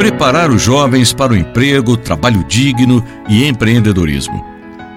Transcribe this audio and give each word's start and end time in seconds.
preparar 0.00 0.50
os 0.50 0.62
jovens 0.62 1.12
para 1.12 1.34
o 1.34 1.36
emprego, 1.36 1.94
trabalho 1.94 2.42
digno 2.44 3.04
e 3.28 3.46
empreendedorismo. 3.46 4.42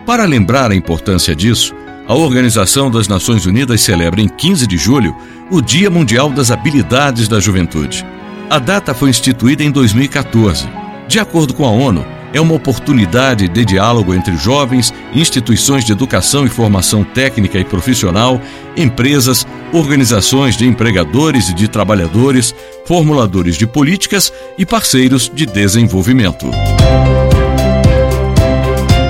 Para 0.05 0.23
lembrar 0.23 0.71
a 0.71 0.75
importância 0.75 1.35
disso, 1.35 1.75
a 2.07 2.13
Organização 2.13 2.89
das 2.89 3.05
Nações 3.05 3.45
Unidas 3.45 3.81
celebra 3.81 4.21
em 4.21 4.29
15 4.29 4.65
de 4.65 4.77
julho 4.77 5.13
o 5.51 5.59
Dia 5.59 5.89
Mundial 5.89 6.29
das 6.29 6.51
Habilidades 6.51 7.27
da 7.27 7.41
Juventude. 7.41 8.05
A 8.49 8.59
data 8.59 8.93
foi 8.93 9.09
instituída 9.09 9.61
em 9.61 9.71
2014. 9.71 10.69
De 11.05 11.19
acordo 11.19 11.53
com 11.53 11.65
a 11.65 11.69
ONU, 11.69 12.05
é 12.33 12.41
uma 12.41 12.55
oportunidade 12.55 13.47
de 13.47 13.63
diálogo 13.63 14.13
entre 14.13 14.35
jovens, 14.35 14.91
instituições 15.13 15.85
de 15.85 15.91
educação 15.91 16.45
e 16.45 16.49
formação 16.49 17.03
técnica 17.03 17.59
e 17.59 17.63
profissional, 17.63 18.41
empresas, 18.75 19.45
organizações 19.71 20.57
de 20.57 20.65
empregadores 20.65 21.49
e 21.49 21.53
de 21.53 21.67
trabalhadores, 21.67 22.53
formuladores 22.85 23.55
de 23.55 23.67
políticas 23.67 24.33
e 24.57 24.65
parceiros 24.65 25.31
de 25.33 25.45
desenvolvimento. 25.45 26.49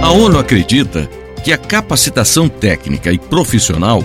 A 0.02 0.12
ONU 0.12 0.38
acredita 0.38 1.10
que 1.44 1.54
a 1.54 1.58
capacitação 1.58 2.50
técnica 2.50 3.12
e 3.12 3.18
profissional 3.18 4.04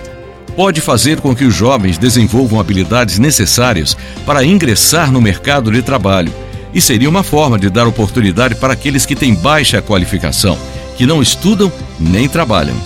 pode 0.55 0.81
fazer 0.81 1.21
com 1.21 1.35
que 1.35 1.45
os 1.45 1.55
jovens 1.55 1.99
desenvolvam 1.99 2.59
habilidades 2.59 3.19
necessárias 3.19 3.97
para 4.25 4.45
ingressar 4.45 5.11
no 5.11 5.21
mercado 5.21 5.71
de 5.71 5.83
trabalho 5.83 6.33
e 6.73 6.81
seria 6.81 7.09
uma 7.09 7.23
forma 7.23 7.59
de 7.59 7.71
dar 7.71 7.87
oportunidade 7.87 8.55
para 8.55 8.73
aqueles 8.73 9.07
que 9.07 9.17
têm 9.17 9.35
baixa 9.35 9.83
qualificação, 9.83 10.59
que 10.97 11.07
não 11.07 11.23
estudam 11.23 11.73
nem 11.99 12.29
trabalham. 12.29 12.77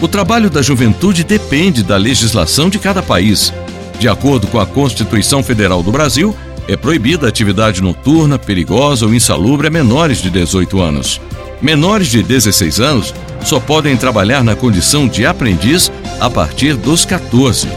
O 0.00 0.08
trabalho 0.08 0.48
da 0.48 0.62
juventude 0.62 1.24
depende 1.24 1.82
da 1.82 1.96
legislação 1.96 2.70
de 2.70 2.78
cada 2.78 3.02
país. 3.02 3.52
De 3.98 4.08
acordo 4.08 4.46
com 4.46 4.58
a 4.58 4.66
Constituição 4.66 5.42
Federal 5.42 5.82
do 5.82 5.92
Brasil, 5.92 6.34
é 6.66 6.76
proibida 6.76 7.26
a 7.26 7.28
atividade 7.28 7.82
noturna, 7.82 8.38
perigosa 8.38 9.04
ou 9.04 9.14
insalubre 9.14 9.66
a 9.66 9.70
menores 9.70 10.22
de 10.22 10.30
18 10.30 10.80
anos. 10.80 11.20
Menores 11.60 12.08
de 12.08 12.22
16 12.22 12.80
anos 12.80 13.14
só 13.44 13.60
podem 13.60 13.96
trabalhar 13.96 14.42
na 14.42 14.56
condição 14.56 15.06
de 15.06 15.26
aprendiz 15.26 15.92
a 16.18 16.30
partir 16.30 16.76
dos 16.76 17.04
14. 17.04 17.68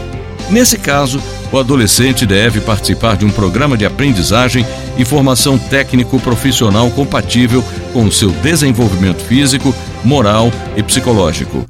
Nesse 0.50 0.78
caso, 0.78 1.20
o 1.54 1.58
adolescente 1.58 2.26
deve 2.26 2.60
participar 2.60 3.16
de 3.16 3.24
um 3.24 3.30
programa 3.30 3.76
de 3.76 3.86
aprendizagem 3.86 4.66
e 4.98 5.04
formação 5.04 5.56
técnico-profissional 5.56 6.90
compatível 6.90 7.64
com 7.92 8.04
o 8.04 8.10
seu 8.10 8.32
desenvolvimento 8.32 9.22
físico, 9.22 9.72
moral 10.04 10.52
e 10.76 10.82
psicológico. 10.82 11.64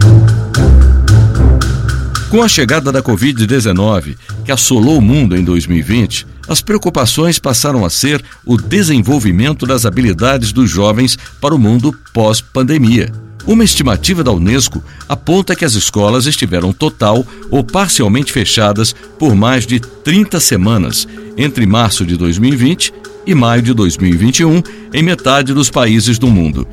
Com 2.31 2.43
a 2.43 2.49
chegada 2.49 2.91
da 2.91 3.03
Covid-19, 3.03 4.17
que 4.43 4.51
assolou 4.51 4.97
o 4.97 5.03
mundo 5.03 5.37
em 5.37 5.45
2020, 5.45 6.27
as 6.49 6.63
preocupações 6.63 7.39
passaram 7.39 7.85
a 7.85 7.91
ser 7.91 8.25
o 8.45 8.57
desenvolvimento 8.57 9.67
das 9.67 9.85
habilidades 9.85 10.51
dos 10.51 10.71
jovens 10.71 11.19
para 11.41 11.55
o 11.55 11.59
mundo 11.59 11.95
pós-pandemia. 12.11 13.24
Uma 13.47 13.63
estimativa 13.63 14.25
da 14.25 14.33
Unesco 14.33 14.83
aponta 15.07 15.55
que 15.55 15.67
as 15.67 15.75
escolas 15.75 16.25
estiveram 16.25 16.73
total 16.73 17.27
ou 17.51 17.63
parcialmente 17.63 18.33
fechadas 18.33 18.95
por 19.19 19.35
mais 19.35 19.67
de 19.67 19.81
30 19.81 20.41
semanas 20.41 21.07
entre 21.37 21.67
março 21.67 22.07
de 22.07 22.17
2020 22.17 22.93
e 23.27 23.35
maio 23.35 23.61
de 23.61 23.75
2021 23.75 24.63
em 24.95 25.03
metade 25.03 25.53
dos 25.53 25.69
países 25.69 26.19
do 26.19 26.29
mundo. 26.29 26.67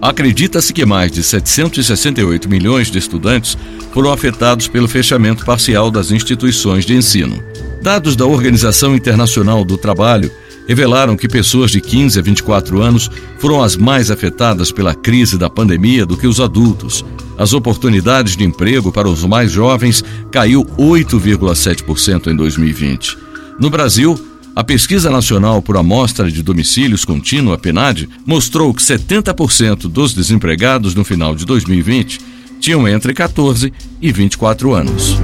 Acredita-se 0.00 0.72
que 0.72 0.86
mais 0.86 1.12
de 1.12 1.22
768 1.22 2.48
milhões 2.48 2.90
de 2.90 2.98
estudantes 2.98 3.56
foram 3.92 4.10
afetados 4.10 4.68
pelo 4.68 4.88
fechamento 4.88 5.44
parcial 5.44 5.90
das 5.90 6.10
instituições 6.10 6.86
de 6.86 6.94
ensino. 6.94 7.42
Dados 7.82 8.16
da 8.16 8.24
Organização 8.26 8.94
Internacional 8.94 9.64
do 9.64 9.76
Trabalho 9.76 10.30
revelaram 10.66 11.16
que 11.16 11.28
pessoas 11.28 11.70
de 11.70 11.80
15 11.80 12.18
a 12.18 12.22
24 12.22 12.82
anos 12.82 13.10
foram 13.38 13.62
as 13.62 13.76
mais 13.76 14.10
afetadas 14.10 14.72
pela 14.72 14.94
crise 14.94 15.38
da 15.38 15.48
pandemia 15.48 16.04
do 16.04 16.16
que 16.16 16.26
os 16.26 16.40
adultos. 16.40 17.04
As 17.38 17.52
oportunidades 17.52 18.36
de 18.36 18.44
emprego 18.44 18.90
para 18.90 19.08
os 19.08 19.24
mais 19.24 19.52
jovens 19.52 20.04
caiu 20.30 20.64
8,7% 20.78 22.28
em 22.28 22.36
2020. 22.36 23.16
No 23.58 23.70
Brasil, 23.70 24.18
a 24.54 24.64
Pesquisa 24.64 25.10
Nacional 25.10 25.60
por 25.60 25.76
Amostra 25.76 26.30
de 26.30 26.42
Domicílios 26.42 27.04
Contínua, 27.04 27.58
PNAD, 27.58 28.08
mostrou 28.24 28.72
que 28.72 28.82
70% 28.82 29.82
dos 29.82 30.14
desempregados 30.14 30.94
no 30.94 31.04
final 31.04 31.34
de 31.36 31.44
2020 31.44 32.20
tinham 32.58 32.88
entre 32.88 33.12
14 33.12 33.72
e 34.00 34.10
24 34.10 34.72
anos. 34.72 35.18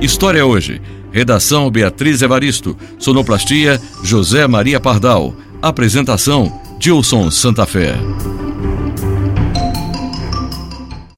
História 0.00 0.44
hoje 0.44 0.80
Redação 1.12 1.70
Beatriz 1.70 2.22
Evaristo. 2.22 2.76
Sonoplastia 2.98 3.80
José 4.02 4.46
Maria 4.48 4.80
Pardal. 4.80 5.34
Apresentação 5.60 6.60
Gilson 6.80 7.30
Santa 7.30 7.66
Fé. 7.66 7.94